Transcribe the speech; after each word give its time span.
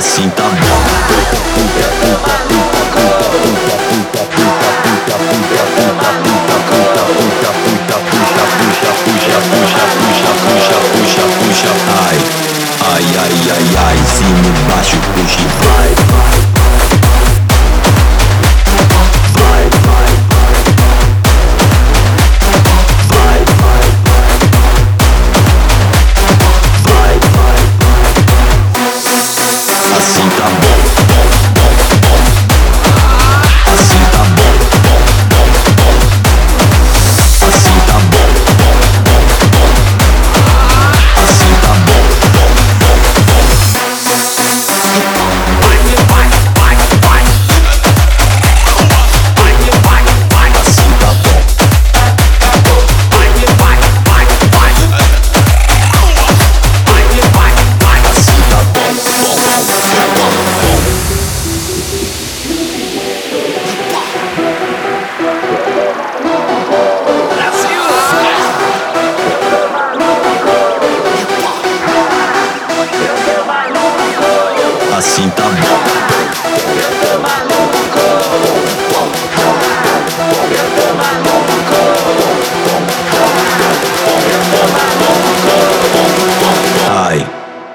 assim 0.00 0.30
tá 0.30 0.44
Ai, 12.02 12.16
ai, 12.88 13.04
ai, 13.18 13.50
ai, 13.50 13.76
ai, 13.76 13.98
se 14.06 14.24
me 14.24 14.50
baixo, 14.66 14.96
puxa 15.14 15.40
e 15.40 15.46
vai, 15.64 15.94
vai. 16.08 16.49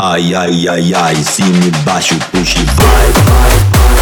Ai 0.00 0.32
ai 0.32 0.68
ai 0.68 0.92
ai, 0.94 1.24
si 1.24 1.42
mi 1.42 1.70
bashu 1.84 2.16
pushi 2.30 2.60
vibe, 2.60 3.18
vibe, 3.26 3.64
vibe. 3.72 3.97